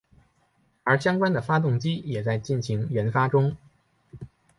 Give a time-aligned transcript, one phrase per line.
[0.83, 3.55] 而相关的发动机也进行研发中。